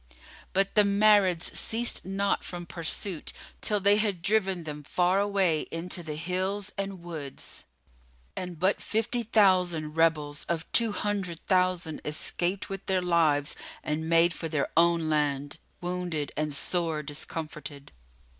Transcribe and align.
But 0.51 0.73
the 0.73 0.81
Marids 0.83 1.55
ceased 1.55 2.03
not 2.03 2.43
from 2.43 2.65
pursuit, 2.65 3.31
till 3.61 3.79
they 3.79 3.97
had 3.97 4.23
driven 4.23 4.63
them 4.63 4.81
far 4.81 5.19
away 5.19 5.67
into 5.69 6.01
the 6.01 6.15
hills 6.15 6.71
and 6.75 7.03
words; 7.03 7.65
and 8.35 8.57
but 8.57 8.81
fifty 8.81 9.21
thousand 9.21 9.93
Rebels[FN#30] 9.93 10.45
of 10.49 10.71
two 10.71 10.91
hundred 10.91 11.39
thousand 11.41 12.01
escaped 12.03 12.67
with 12.67 12.83
their 12.87 12.99
lives 13.03 13.55
and 13.83 14.09
made 14.09 14.33
for 14.33 14.49
their 14.49 14.69
own 14.75 15.07
land, 15.07 15.59
wounded 15.81 16.31
and 16.35 16.51
sore 16.51 17.03
discomfited. 17.03 17.91